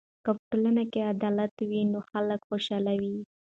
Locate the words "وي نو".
1.69-1.99